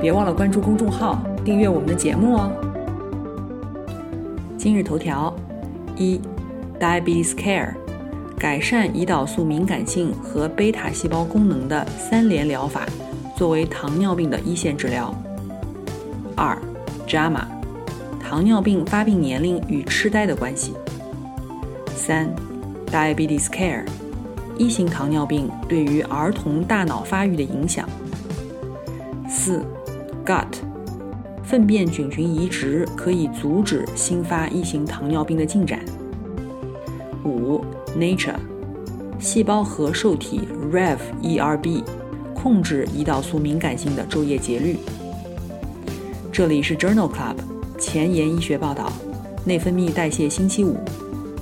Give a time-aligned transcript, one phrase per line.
[0.00, 2.52] 别忘了关注公众号，订阅我们的节目哦。
[4.58, 5.34] 今日头条：
[5.96, 6.20] 一
[6.78, 7.74] ，Diabetes Care，
[8.38, 12.86] 改善胰岛素敏感性和贝塔细胞功能的三联疗法，
[13.36, 15.14] 作为糖尿病的一线治疗。
[16.36, 16.56] 二
[17.08, 17.44] ，JAMA，
[18.20, 20.74] 糖尿病发病年龄与痴呆的关系。
[21.94, 22.28] 三
[22.88, 23.84] ，Diabetes Care，
[24.58, 27.88] 一型糖尿病对于儿童大脑发育的影响。
[29.26, 29.64] 四。
[30.26, 30.58] Gut，
[31.44, 35.78] 粪便菌群移植可以阻止新发一型糖尿病的进展。
[37.24, 37.64] 五
[37.96, 38.34] ，Nature，
[39.20, 41.84] 细胞核受体 Rev-ERB，
[42.34, 44.76] 控制胰岛素敏感性的昼夜节律。
[46.32, 47.36] 这里是 Journal Club
[47.78, 48.92] 前沿医学报道，
[49.44, 50.76] 内分泌代谢星期五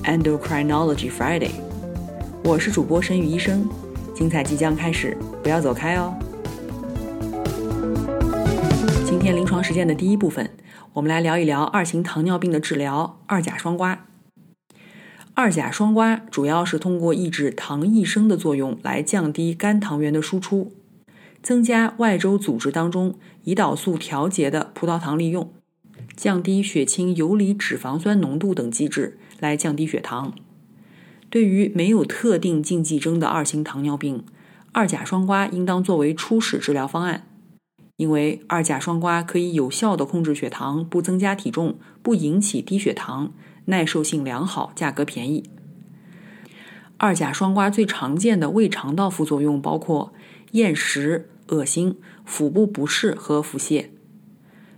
[0.04, 1.52] ，Endocrinology Friday。
[2.44, 3.66] 我是主播申宇医生，
[4.14, 6.14] 精彩即将开始，不要走开哦。
[9.24, 10.50] 天临床实践的第一部分，
[10.92, 14.00] 我们来聊一聊二型糖尿病的治疗——二甲双胍。
[15.32, 20.72] 二甲双胍主要是通过抑制糖异生的作用来降低肝糖原的输出，
[21.42, 23.14] 增加外周组织当中
[23.46, 25.50] 胰岛素调节的葡萄糖利用，
[26.14, 30.34] 降低血清游离脂肪酸浓度等机制来降低血糖。
[31.30, 34.22] 对于没有特定禁忌症的二型糖尿病，
[34.72, 37.26] 二甲双胍应当作为初始治疗方案。
[37.96, 43.32] 因为二甲双胍可以有效的控制血糖，不增加体重，不引起低血糖，
[43.66, 45.44] 耐受性良好，价格便宜。
[46.96, 50.12] 二甲双胍最常见的胃肠道副作用包括
[50.52, 53.86] 厌食、恶心、腹部不适和腹泻。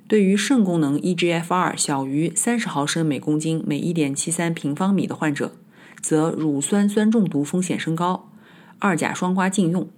[0.08, 5.52] 对于肾功能 eGFR 小于三十毫升每公斤每一点七三平方米的患者，
[6.00, 8.30] 则乳酸酸中毒风险升高，
[8.78, 9.88] 二甲双胍禁用。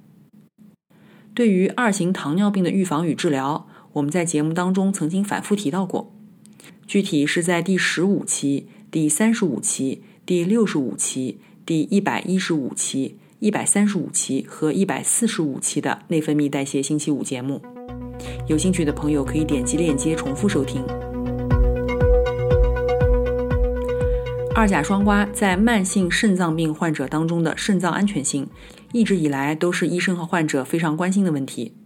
[1.38, 6.12] 对于二型糖尿病的预防与治疗，我们在节目当中曾经反复提到过，
[6.84, 17.62] 具体是在第十五期、第三十五期、第六十五期、第一百一十五期、一百三十五期和一百四十五期的内分泌代谢星期五节目。
[18.49, 20.82] 有兴趣的朋友可以点击链接重复收听。
[24.56, 28.44] 二甲双胍在慢性肾脏病患者当中的肾脏安全性。
[28.93, 31.76] 一直以来都是医生和患者非常关心的问题。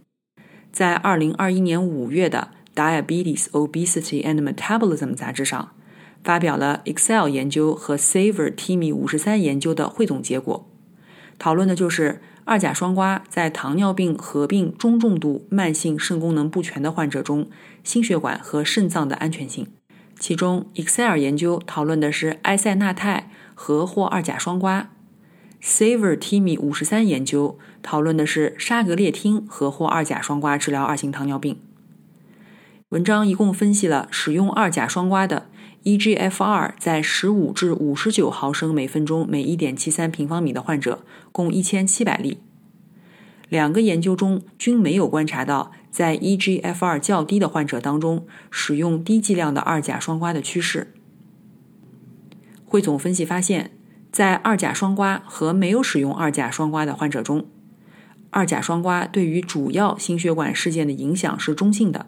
[0.71, 2.49] 在二零二一年五月的
[2.79, 5.73] 《Diabetes, Obesity and Metabolism》杂志上，
[6.23, 10.69] 发表了 Excel 研究和 Saver Timi 五十三研究的汇总结果，
[11.39, 17.51] 讨论的就是二甲双胍在糖尿病合并中重度慢性肾功能不全的患者中，
[17.85, 19.67] 心血管和肾脏的安全性。
[20.19, 24.87] 其中，Excel 研究讨论的是埃塞纳肽和或二甲双胍。
[25.63, 31.57] Saver Timi 五十三研究讨论的是沙格列汀和或二甲双胍治疗二型糖尿病。
[32.89, 35.49] 文章一共分析了使用二甲双胍的
[35.85, 42.39] eGFR 在十五至五十九毫升每分钟每一点七三平方米的患者，共一千七百例。
[43.49, 50.93] 两个研究中均没有观察到在 eGFR 较低的患者当中使用低剂量的二甲双胍的趋势。
[52.65, 53.71] 汇总分析发现。
[54.13, 57.47] 在二甲双胍和没有使用二甲双胍的患者中，
[58.29, 62.07] 二甲双胍对于主要心血管事件的影响是中性的，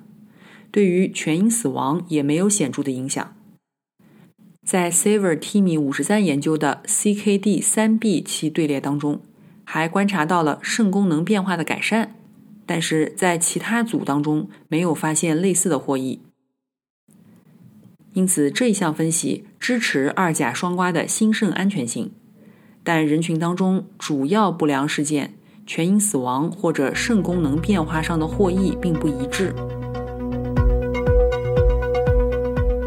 [0.70, 3.34] 对于全因死亡也没有显著的影响。
[4.66, 9.22] 在 Saver Timi 五十三研究的 CKD 三 B 期队列当中，
[9.64, 12.14] 还观察到了肾功能变化的改善，
[12.66, 16.20] 但是在其他组当中没有发现类似的获益。
[18.14, 22.12] 因此，这一项分析支持二甲双胍的心肾安全性，
[22.82, 25.32] 但人群当中主要不良事件、
[25.66, 29.54] 全因死亡或者肾功能变化上的获益并不一致。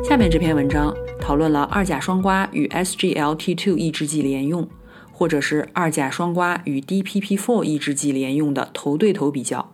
[0.08, 4.70] 下面这篇文章讨论了二甲双胍与 SGLT2 抑制剂联用，
[5.12, 9.74] 或者是二甲双胍与 DPP4 抑制剂联用的头对头比较。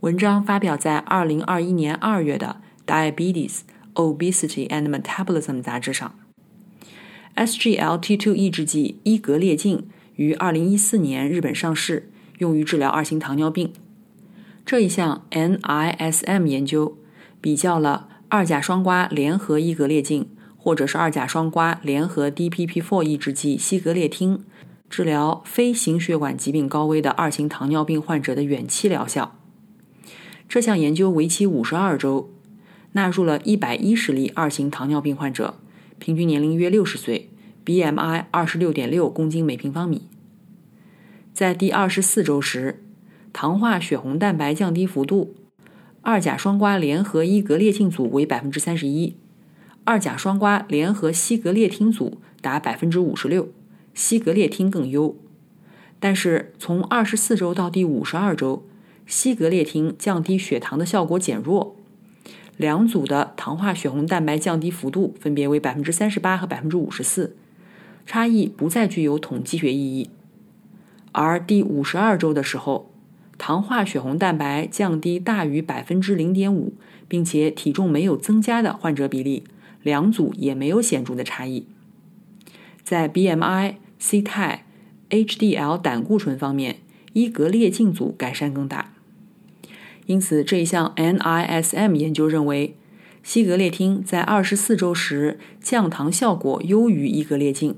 [0.00, 2.56] 文章发表在2021年2月的
[3.14, 3.58] 《Diabetes》。
[3.96, 6.14] Obesity and Metabolism 杂志上
[7.34, 13.72] ，SGLT2 抑制剂伊格列净于2014年日本上市，用于治疗二型糖尿病。
[14.64, 16.98] 这一项 NISM 研究
[17.40, 24.44] 比较了二甲双胍联合伊格列净或者是二甲双胍联合 DPP-4 抑制剂西格列汀
[24.90, 29.38] 治疗非心血管疾病高危的二型糖尿病患者的远期疗效。
[30.48, 32.30] 这项研究为期五十二周，
[32.96, 35.56] 纳入了一百一十例二型糖尿病患者，
[35.98, 37.28] 平均年龄约六十岁
[37.66, 40.08] ，BMI 二十六点六公斤每平方米。
[41.34, 42.82] 在第二十四周时，
[43.34, 45.34] 糖化血红蛋白降低幅度，
[46.00, 49.14] 二甲双胍联合伊格列净组为百分之三十一，
[49.84, 53.50] 二甲双胍联合西格列汀组达百分之五十六，
[53.92, 55.14] 西格列汀更优。
[56.00, 58.66] 但是从二十四周到第五十二周，
[59.06, 61.75] 西格列汀降低血糖的效果减弱，
[62.56, 67.36] 两组的糖化血红蛋白降低幅度分别为百分之三十八和百分之五十四，
[68.06, 70.08] 差异不再具有统计学意义。
[71.12, 72.90] 而第五十二周的时候，
[73.36, 76.72] 糖化血红蛋白降低大于百分之零点五，
[77.06, 79.44] 并且体重没有增加的患者比例，
[79.82, 81.66] 两组也没有显著的差异。
[82.82, 84.64] 在 BMI、C 肽、
[85.10, 86.76] HDL 胆固醇方面，
[87.12, 88.94] 伊格列净组改善更大。
[90.06, 92.76] 因此，这一项 NISM 研究认为，
[93.22, 97.76] 西格列汀在二十四周时降糖效果优于伊格列净，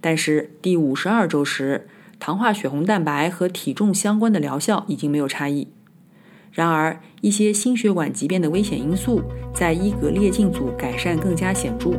[0.00, 1.88] 但是第五十二周时。
[2.20, 5.68] 糖化血红蛋白和体重相关的疗效已经没有差异。
[6.52, 9.20] 然而，一些心血管疾病的危险因素
[9.52, 11.90] 在伊格列净组改善更加显著。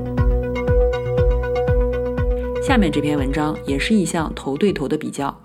[2.64, 5.38] 下面这篇文章也是一项头对头的比较，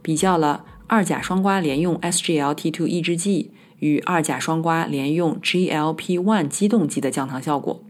[0.00, 7.84] 比较了二甲双胍连用 SGLT2 抑制剂与二甲双胍连用 GLP-1 激动剂的降糖效果。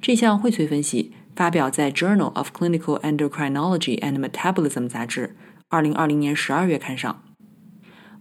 [0.00, 1.12] 这项荟萃分析。
[1.36, 5.34] 发表在《Journal of Clinical Endocrinology and Metabolism》杂志，
[5.68, 7.24] 二零二零年十二月刊上。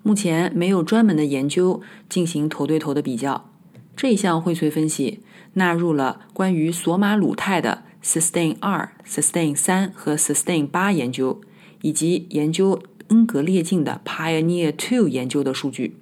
[0.02, 3.52] 目前没有专门的研究进行头对头的比较。
[3.96, 5.20] 这一项荟萃分析
[5.54, 11.40] 纳入了关于索马鲁肽的 Sustain 二、Sustain 三和 Sustain 八研究，
[11.82, 15.98] 以及研究恩格列净的 Pioneer Two 研究的数据。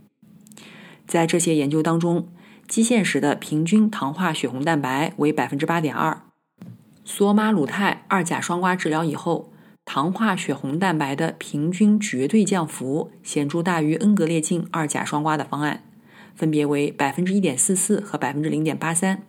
[1.08, 2.28] 在这些研究当中，
[2.68, 6.22] 基线时的平均糖化血红蛋白为百分之八点二。
[7.04, 9.52] 索马鲁肽二甲双胍治疗以后，
[9.84, 15.84] 糖化血红蛋白的平均绝对降幅显著大于恩格列净二甲双胍的方案，
[16.36, 19.24] 分别为百分之一点四四和百分之零点八三。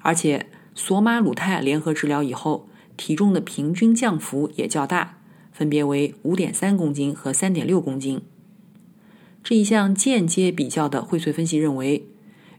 [0.00, 5.18] 而且索马鲁肽联合治疗以后，体重的平均降幅也较大，
[5.56, 8.20] 分别为五点三公斤和三点六公斤。
[9.42, 12.06] 这一项间接比较的荟萃分析认为，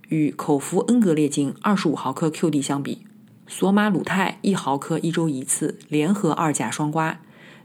[0.07, 3.05] 与口服恩格列净二十五毫克 QD 相比。
[3.45, 7.17] 索马鲁肽一毫克一周一次，联合二甲双胍，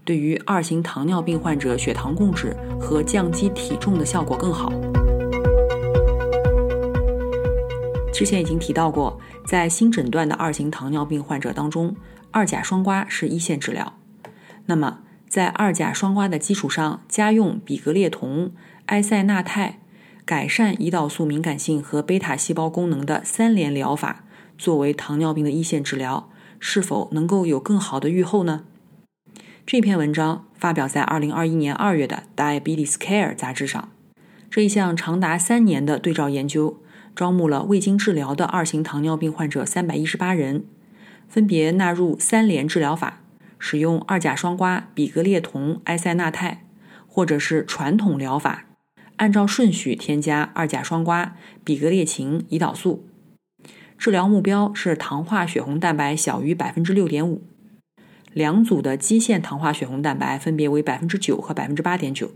[0.04, 4.70] 对于二型糖尿病患者血糖控制和降低体重的效果更好。
[8.12, 11.96] 之前已经提到过，在新诊断的二型糖尿病患者当中，
[12.30, 13.90] 二甲双胍是一线治疗。
[14.66, 15.00] 那么，
[15.32, 18.52] 在二甲双胍的基础上，加用比格列酮、
[18.84, 19.78] 埃塞纳肽，
[20.26, 24.24] 改善胰岛素敏感性和贝塔细胞功能的三联疗法。
[24.58, 26.28] 作为糖尿病的一线治疗，
[26.60, 28.64] 是否能够有更好的预后呢？
[29.64, 33.88] 这篇文章发表在二零二一年二月的《Diabetes Care》杂志上。
[34.50, 36.82] 这一项长达三年的对照研究，
[37.16, 40.66] 招募了未经治疗的二型糖尿病患者三百一十八人，
[41.26, 43.21] 分别纳入三联治疗法，
[43.64, 46.64] 使用二甲双胍、比格列酮、埃塞纳肽，
[47.06, 48.64] 或者是传统疗法，
[49.18, 51.30] 按照顺序添加二甲双胍、
[51.62, 53.06] 比格列嗪、胰岛素。
[53.96, 57.40] 治疗目标是糖化血红蛋白小于百分之六点五，
[58.32, 62.32] 两组的基线糖化血红蛋白分别为百分之九和百分之八点九。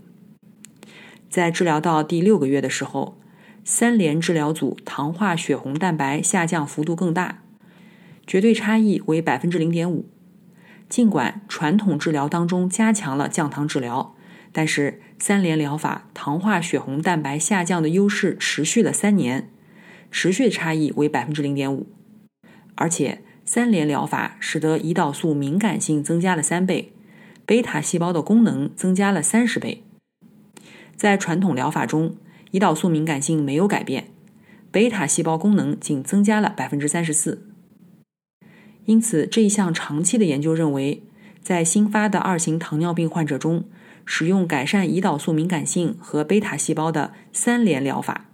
[1.29, 3.19] 在治疗到第六个月的时候，
[3.65, 7.43] 三联治疗组糖化血红蛋白下降幅度更大，
[8.25, 10.07] 绝对差异为百分之零点五。
[10.89, 14.15] 尽管传统治疗当中加强了降糖治疗，
[14.51, 19.49] 但是三联疗法糖化血红蛋白下降的优势持续了三年。
[20.09, 21.85] 持续差异为百分之零点五，
[22.75, 26.93] 而且三联疗法使得胰岛素敏感性增加了三倍，
[27.45, 29.83] 贝塔细胞的功能增加了三十倍。
[30.95, 32.15] 在传统疗法中，
[32.51, 34.07] 胰岛素敏感性没有改变，
[34.71, 37.46] 贝塔细胞功能仅增加了百分之三十四。
[38.87, 41.03] 因此，这一项长期的研究认为，
[41.41, 43.65] 在新发的二型糖尿病患者中，
[44.05, 48.27] 使用改善胰岛素敏感性和贝塔细胞的三联疗法。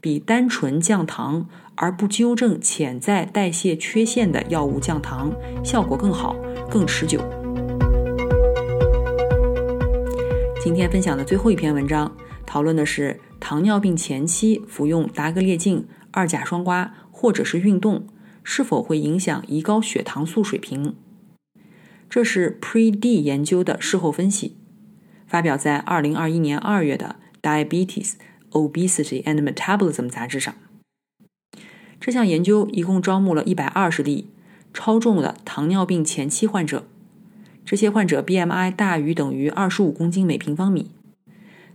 [0.00, 5.30] 比单纯降糖而不纠正潜在代谢缺陷的药物降糖
[5.62, 6.34] 效果更好、
[6.70, 7.20] 更持久。
[10.62, 12.10] 今天分享的最后一篇文章
[12.46, 18.06] 讨论的是糖尿病前期服用达格列净、二甲双胍或者是运动
[18.50, 20.94] 是否会影响胰高血糖素水平。
[22.08, 24.56] 这是 Pre-D 研究的事后分析，
[25.26, 27.16] 发表在2021年2月的
[27.66, 28.14] 《Diabetes,
[28.52, 30.54] Obesity and Metabolism》杂志上。
[32.00, 34.30] 这项研究一共招募了120例
[34.72, 36.88] 超重的糖尿病前期患者，
[37.66, 40.90] 这些患者 BMI 大于等于25公斤每平方米，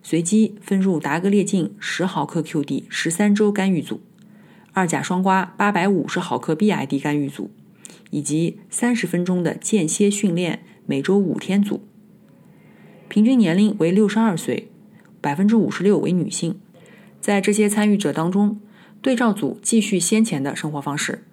[0.02, 4.02] 随机分入达格列净10毫克 QD 13周干预组、
[4.74, 7.52] 二甲双胍850毫克 BID 干预组。
[8.10, 11.82] 以及三十分钟的间歇训练，每周五天组，
[13.08, 14.70] 平均年龄为六十二岁，
[15.20, 16.60] 百分之五十六为女性。
[17.20, 18.62] 在这些参与者当中，
[19.02, 21.24] 对照组继续先前的生活方式。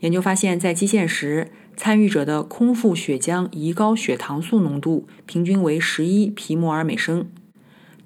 [0.00, 7.30] 研究发现，在基线时，参与者的空腹血浆胰高血糖素浓度平均为十一皮摩尔每升，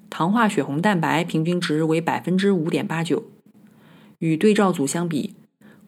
[0.09, 3.25] 糖化血红蛋白平均值为百分之五点八九，
[4.19, 5.35] 与对照组相比。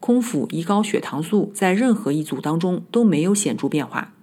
[0.00, 4.14] 空腹胰高血糖素在任何一组当中都没有显著变化。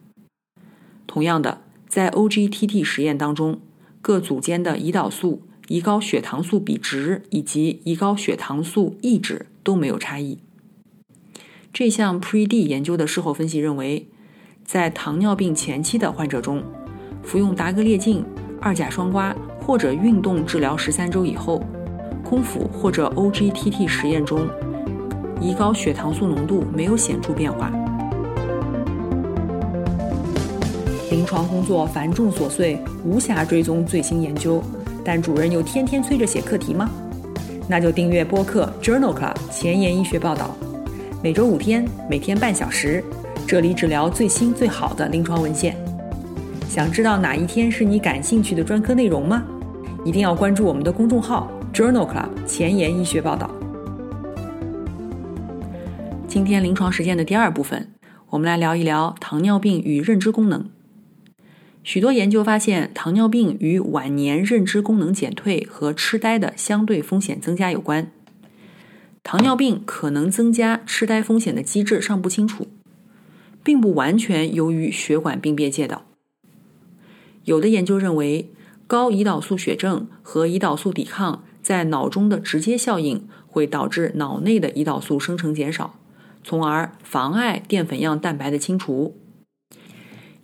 [1.06, 3.60] 同样的，在 OGTT 实验当中，
[4.02, 10.38] 各组间的胰岛素、胰高血糖素比值以及胰高血糖素抑制都没有差异。
[11.74, 14.08] 这项 Pre-D 研究的事后分析认为，
[14.64, 16.64] 在糖尿病前期的患者中，
[17.22, 18.26] 服用达格列净、
[18.62, 21.62] 二甲双胍或者运动治疗十三周以后，
[22.26, 24.42] 空腹或者 OGTT 实验中。
[25.40, 27.72] 胰高血糖素浓度没有显著变化。
[31.12, 34.62] 临床工作繁重琐碎，无暇追踪最新研究，
[35.04, 36.90] 但主任又天天催着写课题吗？
[37.68, 40.56] 那就订阅播客 Journal Club 前沿医学报道，
[41.22, 43.04] 每周五天，每天半小时，
[43.48, 45.76] 这里只聊最新最好的临床文献。
[46.68, 49.44] 想知道哪一天是你感兴趣的专科内容吗？
[50.04, 53.54] 一定要关注我们的公众号 Journal Club 前沿医学报道。
[56.26, 57.92] 今天临床实践的第二部分，
[58.30, 60.70] 我们来聊一聊糖尿病与认知功能。
[61.84, 68.10] 许多研究发现，糖尿病与晚年认知功能减退和痴呆的相对风险增加有关。
[69.22, 72.70] 糖尿病可能增加痴呆风险的机制尚不清楚，
[73.62, 76.04] 并不完全由于血管病变介导。
[77.44, 78.50] 有的研究认为，
[78.88, 86.00] 高胰岛素血症和胰岛素抵抗在脑中的直接效应会导致脑内的胰岛素生成减少。
[86.44, 89.18] 从而妨碍淀粉样蛋白的清除。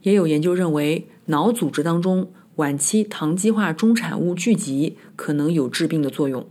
[0.01, 6.47] 也有研究认为，脑组织当中晚期糖基化中产物聚集可能有致病的作用。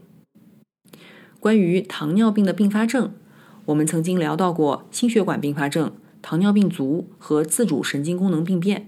[1.41, 3.13] 关于糖尿病的并发症，
[3.65, 8.87] 我们曾经聊到过心血管并发症、糖尿病足和自主神经功能病变，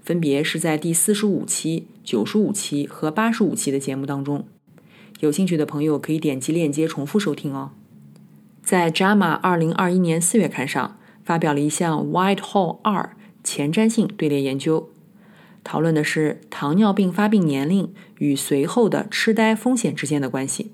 [0.00, 4.44] 分别是在第四十五期、九十五期和八十五期的节目当中。
[5.22, 7.70] 有兴趣的朋友可以点击链接重复收听哦。
[8.60, 14.90] 在《JAMA》二零二一年四月刊上发表了一项 Whitehall 二前瞻性队列研究，
[15.62, 20.72] 讨论的是糖尿病发病年龄与随后的痴呆风险之间的关系。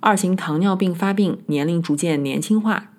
[0.00, 2.94] 二型糖尿病发病年龄逐渐年轻化，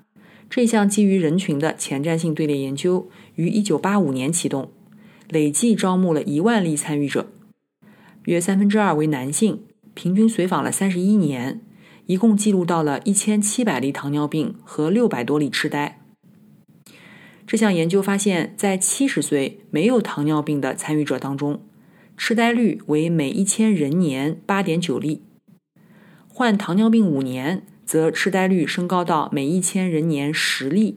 [0.48, 4.70] 这项基于人群的前瞻性队列研究于一九八五年启动，
[5.30, 7.32] 累计招募了一万例参与者，
[8.26, 9.64] 约三分之二为男性，
[9.94, 11.62] 平均随访了三十一年。
[12.08, 16.02] 一共记录到了一千七百例糖尿病和六百多例痴呆。
[17.48, 21.62] 这项研究发现，在七十岁没有糖尿病的参与者当中，
[22.18, 25.22] 痴呆率为每一千人年八点九例；
[26.28, 30.96] 患糖尿病五年，则痴呆率升高到每一千人年十例；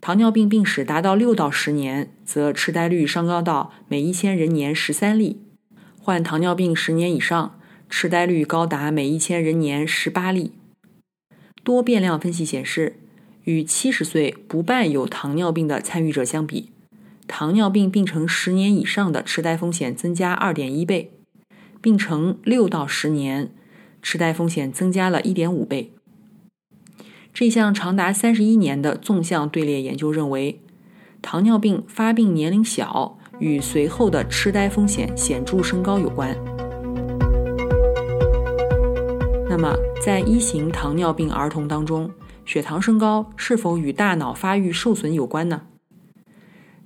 [0.00, 5.38] 糖尿病病史达到六到十年，则痴呆率升高到每一千人年十三例；
[5.98, 7.57] 患糖尿病十年以上。
[7.88, 10.52] 痴呆率高达每一千人年十八例。
[11.64, 12.96] 多变量分析显示，
[13.44, 16.70] 与七十岁不伴有糖尿病的参与者相比，
[17.26, 21.12] 糖尿病病程十年以上的痴呆风险增加二点一倍，
[21.80, 23.50] 病程六到十年，
[24.02, 25.92] 痴呆风险增加了一点五倍。
[27.34, 30.60] 这项长达三十一年的纵向队列研究认为，
[31.20, 36.36] 糖尿病发病年龄小与随后的痴呆风险显著升高有关。
[39.50, 39.74] 那么，
[40.04, 42.10] 在一型糖尿病儿童当中，
[42.44, 45.62] 血糖升高是否与大脑发育受损有关呢？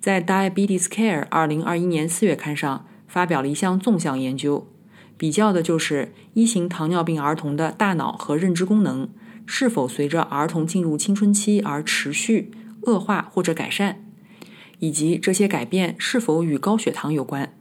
[0.01, 4.69] 在《Diabetes Care》二零二一年四月刊上发表了一项纵向研究，
[5.17, 9.09] 比较的就是一型糖尿病儿童的大脑和认知功能
[9.45, 12.53] 是否随着儿童进入青春期而持续
[12.83, 14.05] 恶化或者改善，
[14.79, 17.53] 以及这些改变是否与高血糖有关。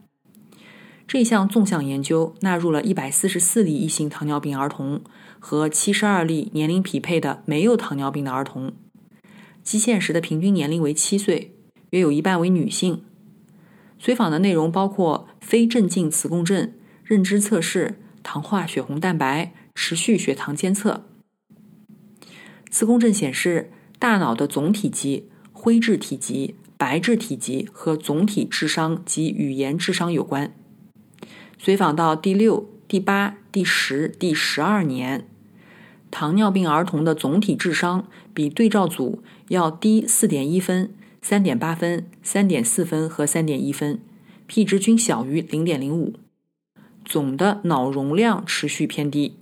[1.07, 5.01] 这项纵向研究纳入了144例一型糖尿病儿童
[5.39, 8.71] 和72例年龄匹配的没有糖尿病的儿童，
[9.61, 11.55] 基线时的平均年龄为7岁，
[11.89, 13.03] 约有一半为女性。
[13.99, 21.05] 随访的内容包括非镇静磁共振、认知测试、糖化血红蛋白、持续血糖监测。
[22.69, 30.55] 磁共振显示，大脑的总体积、灰质体积、白质体积和总体智商及语言智商有关。
[31.63, 35.27] 随访到第六、第八、第十、第十二年，
[36.09, 40.91] 糖尿病儿童的总体智商比对照组要低四点一分。
[41.21, 43.99] 三点八分、三点四分和三点一分
[44.47, 46.15] ，P 值均小于零点零五。
[47.05, 49.35] 总的脑容量持续偏低。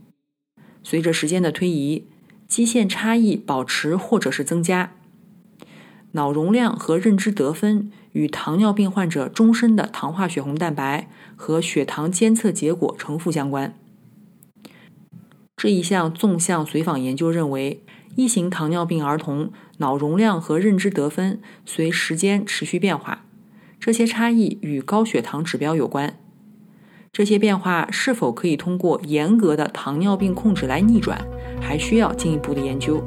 [0.84, 2.04] 随着时间的推移，
[2.50, 4.92] 基线差异保持或者是增加。
[6.12, 13.74] 脑容量和认知得分与糖尿病患者终身的糖化血红蛋白和血糖监测结果呈负相关。
[15.56, 17.84] 这一项纵向随访研究认为。
[18.16, 23.24] 一型糖尿病儿童脑容量和认知得分随时间持续变化，
[23.80, 26.20] 这些差异与高血糖指标有关。
[27.14, 31.26] 这些变化是否可以通过严格的糖尿病控制来逆转，
[31.62, 33.02] 还需要进一步的研究。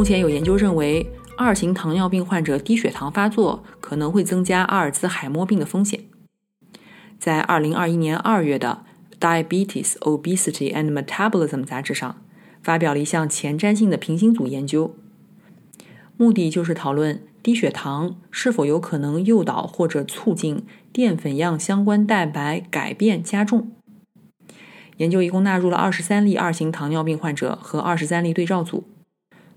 [0.00, 6.00] 目前有研究认为，二型糖尿病患者低血糖发作可能会增加阿尔兹海默病的风险。
[7.18, 8.86] 在二零二一年二月的。
[9.20, 12.22] Diabetes, Obesity and Metabolism 杂志上
[12.62, 14.96] 发表了一项前瞻性的平行组研究，
[16.16, 23.70] 目的就是讨论低血糖是否有可能诱导或者促进淀粉样相关蛋白改变加重。
[24.96, 28.84] 研究一共纳入了二十三例二型糖尿病患者和二十三例对照组，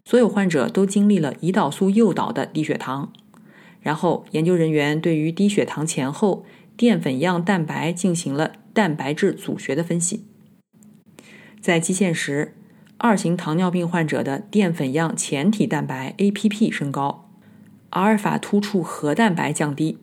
[0.05, 3.13] 所有患者都经历了胰岛素诱导的低血糖，
[3.81, 6.45] 然后研究人员对于低血糖前后
[6.75, 8.53] 淀粉样蛋白进行了。
[8.73, 10.25] 蛋白质组学的分析，
[11.61, 12.55] 在基线时，
[12.97, 17.29] 二型糖尿病患者的淀粉样前体蛋白 （APP） 升高，
[17.91, 19.99] 阿尔法突触核蛋白降低；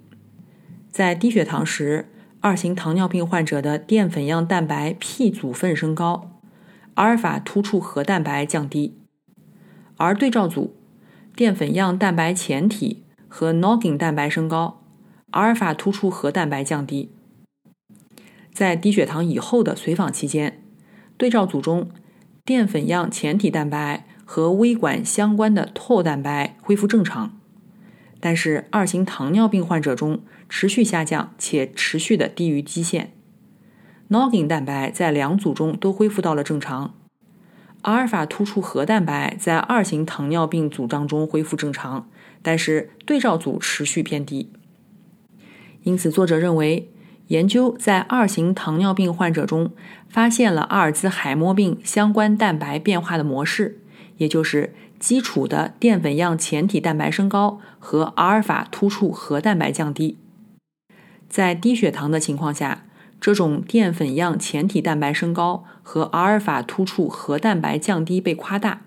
[0.88, 6.38] 在低血糖时，二型糖尿病患者的淀粉样蛋白 P 组分升高，
[6.94, 8.92] 阿尔法突触核蛋白降低；
[10.00, 10.74] 而对照组，
[11.36, 14.82] 淀粉样蛋白前体和 Noggin 蛋白升高，
[15.32, 17.12] 阿尔法突触核蛋白降低。
[18.50, 20.62] 在低血糖以后的随访期间，
[21.18, 21.90] 对照组中
[22.46, 27.38] 淀粉样前体蛋白和微管相关的唾蛋白恢复正常，
[28.20, 33.12] 但是二型糖尿病患者中持续下降且持续的低于基线。
[34.08, 36.94] Noggin 蛋白在两组中都恢复到了正常，
[37.82, 42.08] 阿尔法突触核蛋白在二型糖尿病组当中恢复正常，
[42.42, 44.52] 但是对照组持续偏低。
[45.82, 46.90] 因此，作者认为。
[47.30, 49.70] 研究在二型糖尿病患者中
[50.08, 53.80] 发现了阿尔兹海默病相关蛋白变化的模式，
[54.16, 60.18] 也就是基础的淀粉样前体蛋白升高和阿尔法突触核蛋白降低。
[61.28, 62.84] 在低血糖的情况下，
[63.20, 68.80] 这种淀粉样前体蛋白升高和阿尔法突触核蛋白降低被夸大，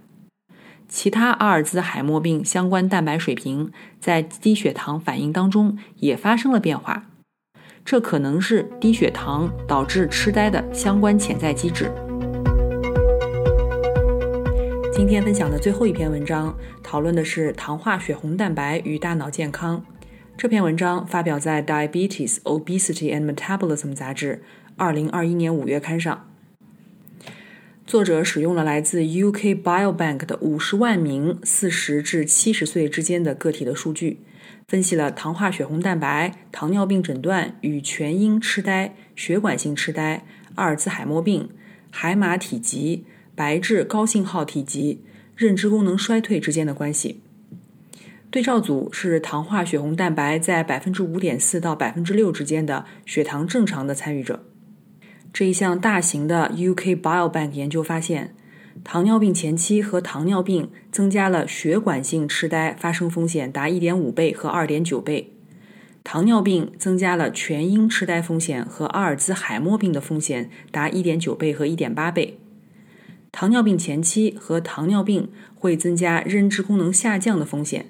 [0.87, 7.05] 其他阿尔兹海默病相关蛋白水平在低血糖反应当中也发生了变化。
[7.85, 11.91] 这可能是低血糖导致痴呆的相关潜在机制。
[14.91, 19.83] 今天分享的最后一篇文章，讨论的是糖化血红蛋白与大脑健康。
[20.35, 24.43] 这篇文章发表在《Diabetes, Obesity and Metabolism》杂志
[24.75, 26.29] 二零二一年五月刊上。
[27.85, 34.19] 作者使用了来自 UK Biobank 的五十万名四十至七十岁之间的个体的数据。
[34.67, 41.49] 分析了糖化血红蛋白、糖尿病诊断与全因痴呆、血管性痴呆、阿尔兹海默病、
[41.91, 45.01] 海马体积、白质高信号体积、
[45.35, 47.21] 认知功能衰退之间的关系。
[48.33, 54.43] 对照组是糖化血红蛋白在百分之五点四到百分之六之间的血糖正常的参与者。
[55.31, 58.33] 这一项大型的 UK Biobank 研究发现。
[58.83, 65.31] 糖尿病前期和糖尿病增加了血管性痴呆发生风险达1.5倍和2.9倍，
[66.03, 72.39] 糖尿病增加了全因痴呆风险和阿尔兹海默病的风险达1.9倍和1.8倍。
[73.31, 77.85] 糖尿病前期和糖尿病会增加认知功能下降的风险，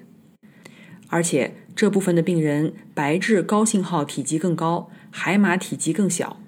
[1.14, 6.38] 而且这部分的病人白质高信号体积更高，海马体积更小。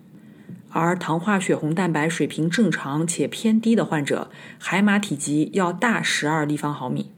[0.70, 7.12] 而糖化血红蛋白水平正常且偏低的患者，海马体积要大十二立方毫米。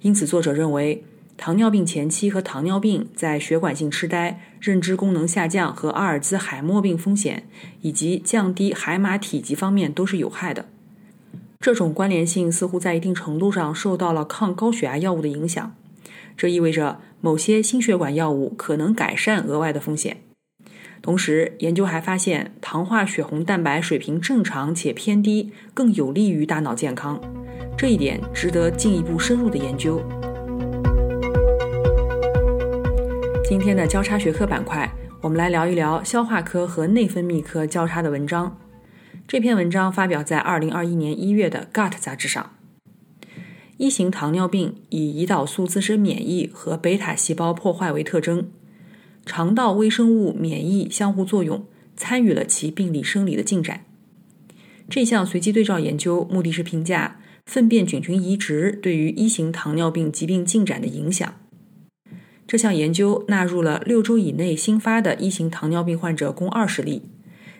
[0.00, 1.04] 因此，作者认为
[1.36, 7.44] 糖尿病前期和糖尿病在血管性痴呆、认知功能下降和阿尔兹海默病风险
[7.82, 10.66] 以及降低海马体积方面都是有害的。
[11.60, 15.72] 这种关联性似乎在一定程度上受到了抗高血压药物的影响，
[16.36, 20.18] 这意味着某些心血管药物可能改善额外的风险。
[21.00, 27.20] 同时，研究还发现，糖化血红蛋白水平正常且偏低更有利于大脑健康，
[27.76, 30.00] 这一点值得进一步深入的研究。
[33.44, 34.88] 今天的交叉学科板块，
[35.20, 38.56] 我们来聊一聊消化科和内分泌科交叉的文章。
[39.26, 42.50] 这篇文章发表在2021年1月的《Gut》杂志上。
[43.82, 48.48] 一型糖尿病以胰岛素自身免疫和贝塔细胞破坏为特征，
[49.26, 51.66] 肠道微生物免疫相互作用
[51.96, 53.84] 参与了其病理生理的进展。
[54.88, 61.34] 这项随机对照研究目的是评价粪便菌群移植对于一型糖尿病疾病进展的影响。
[62.46, 67.02] 这项研究纳入了六周以内新发的一型糖尿病患者共二十例，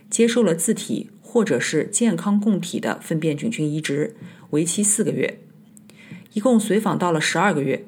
[0.09, 4.15] 接受了自体或者是健康供体的粪便菌群移植，
[4.51, 5.41] 为期四个月，
[6.33, 7.85] 一共随访到了十二个月。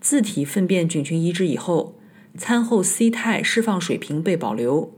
[0.00, 1.98] 自体粪便菌群移植以后，
[2.36, 4.92] 餐后 C 肽释放水平被保留，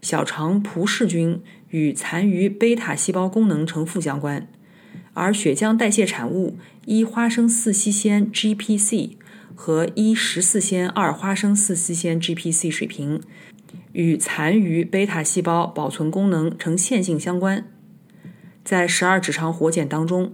[0.00, 4.48] 小肠葡氏菌与残余贝塔细胞功能呈负相关，
[5.14, 9.16] 而血浆代谢产物一花生四烯酰 GPC。
[9.54, 13.20] 和一十四酰二花生四烯酰 GPC 水平
[13.92, 17.64] 与残余贝塔细胞保存功能呈线性相关。
[18.64, 20.32] 在十二指肠活检当中，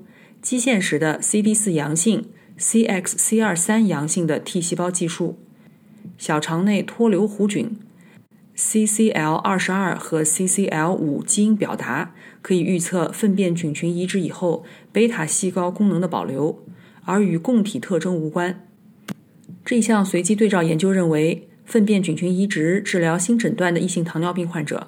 [0.48, 2.24] 基线时的 CD 四阳性、
[2.58, 5.36] CXC 二三阳性的 T 细胞计数，
[6.16, 7.76] 小肠内脱硫弧菌
[8.56, 16.64] CCL 二十二和 CCL 五基因表达，可以预测粪便菌群移植以后贝塔细胞功能的保留，
[17.04, 18.66] 而与供体特征无关。
[19.66, 24.86] 这一项随机对照研究认为，粪便菌群移植治疗新诊断的异型糖尿病患者，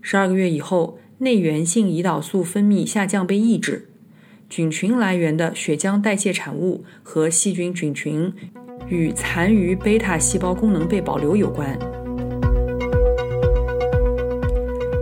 [0.00, 3.89] 十二个月以后，内源性胰岛素分泌下降被抑制，
[4.50, 8.30] 菌群来源的血浆代谢产物和细菌菌群
[8.88, 11.78] 与残余贝塔细胞功能被保留有关。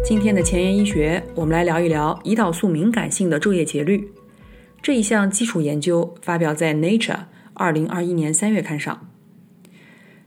[0.04, 4.12] 今天的前沿医学，我们来聊一聊胰岛素敏感性的昼夜节律。
[4.82, 7.14] 这一项基础研究发表在《Nature》。
[7.54, 9.10] 二零二一年三月刊上，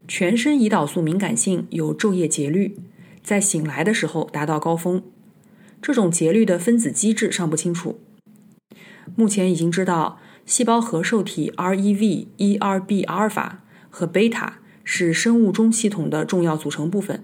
[0.05, 2.75] 全身胰岛素敏感性有昼夜节律，
[3.23, 5.01] 在醒来的时候达到高峰。
[5.81, 7.99] 这种节律的分子机制尚不清楚。
[9.15, 17.23] 目前已经知道，细胞核受体 REV、ERB 阿尔法和贝塔是生物钟系统的重要组成部分。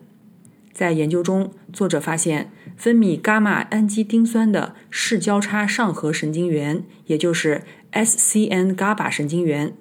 [0.74, 7.64] 在研究中，作者发现分泌伽马氨基丁酸的视交叉上核神经元，也就是
[7.94, 9.74] SCN GABA 神经元。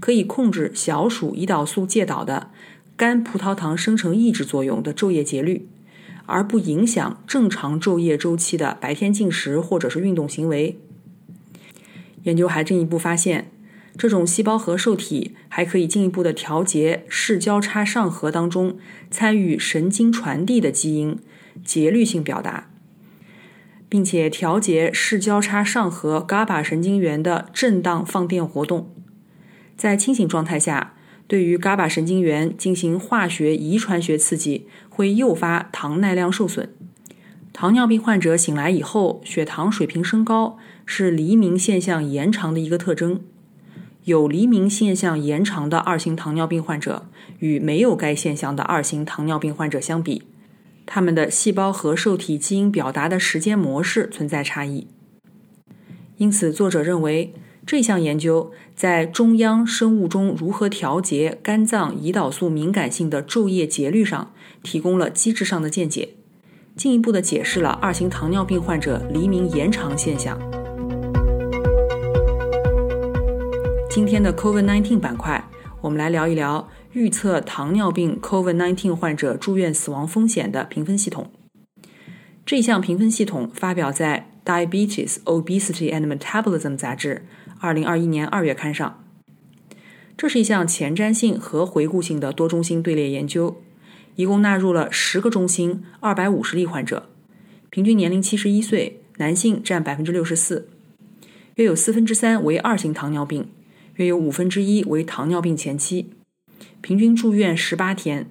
[0.00, 2.50] 可以控制小鼠胰岛素介导的
[2.96, 5.68] 肝葡萄糖生成抑制作用的昼夜节律，
[6.26, 10.78] 而不影响正常昼夜周期的白天进食或者是运动行为。
[12.22, 13.50] 研究还进一步发现，
[13.96, 18.78] 这种细胞核受体还可以进一步的调节视交叉上核当中
[19.10, 21.18] 参与神经传递的基因
[21.64, 22.70] 节律性表达，
[23.88, 28.90] 并且调节视交叉上核 GABA 神经元的震荡放电活动。
[29.76, 30.94] 在清醒状态下，
[31.26, 36.72] 对于 GABA 神经元进行化学遗传学刺激，会诱发糖耐量受损。
[37.52, 43.20] 糖尿病患者醒来以后，血糖水平升高，是黎明现象延长的一个特征。
[44.04, 47.06] 有黎明现象延长的二型糖尿病患者，
[47.38, 50.22] 与没有该现象的二型糖尿病患者相比，
[50.86, 54.86] 他们的细胞核受体基因表达的时间模式存在差异。
[56.16, 57.34] 因此，作者认为。
[57.64, 64.32] 这项研究在中央生物钟如何调节肝脏胰岛素敏感性的昼夜节律上
[64.64, 66.08] 提供了机制上的见解，
[66.74, 70.36] 进一步的解释了二型糖尿病患者黎明延长现象。
[73.94, 75.50] 今天的 COVID-19 板块，
[75.82, 81.30] 我们来聊一聊预测糖尿病 COVID-19 患者住院死亡风险的评分系统。
[82.46, 87.26] 这项评分系统发表在《Diabetes, Obesity and Metabolism》杂志。
[87.60, 89.04] 二零二一年二月刊上，
[90.16, 93.60] 这是一项前瞻性和回顾性的多中心队列研究，
[94.16, 97.10] 一共纳入了十个中心、二百五十例患者，
[97.68, 100.70] 平均年龄七十一岁，男性占百分之六十四，
[101.56, 103.50] 约有四分之三为二型糖尿病，
[103.94, 106.10] 约有五分之一为糖尿病前期，
[106.80, 108.30] 平均住院十八天，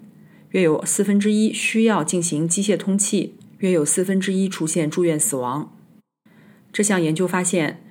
[0.49, 5.75] 约有四分之一需要进行机械通气，约有四分之一出现住院死亡。
[6.71, 7.81] 这项研究发现。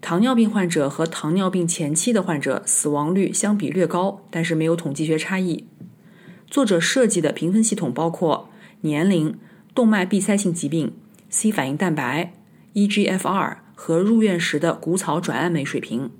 [0.00, 5.64] 糖尿病患者和糖尿病前期的患者死亡率相比略高，但是没有统计学差异。
[6.46, 8.48] 作者设计的评分系统包括
[8.82, 9.36] 年龄、
[9.74, 10.92] 动脉闭塞性疾病、
[11.28, 12.32] C 反应蛋白、
[12.74, 16.12] eGFR 和入院时的谷草转氨酶水平。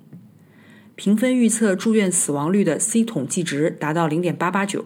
[0.99, 4.85] 评分预测住院死亡率的 C 统计值达到零点八八九。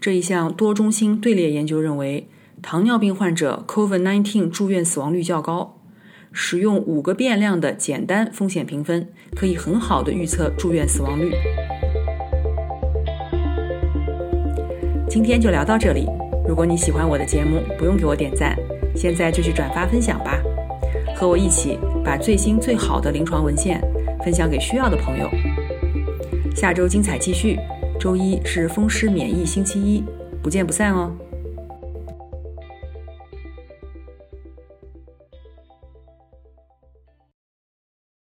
[0.00, 2.26] 这一项多中心队列研究认为，
[2.60, 5.78] 糖尿病患者 COVID-19 住院死亡率较高。
[6.32, 11.30] 使用五个变量的简单风险评分，可以很好的预测住院死亡率。
[15.08, 16.08] 今天就聊到这里。
[16.48, 18.56] 如果你喜欢我的节目，不用给我点赞，
[18.96, 20.42] 现在就去转发分享吧，
[21.14, 23.80] 和我一起把最新最好的临床文献
[24.24, 25.30] 分享给需要的朋友。
[26.54, 27.58] 下周精彩继续，
[27.98, 30.04] 周一是风湿免疫星期一，
[30.42, 31.14] 不见不散哦。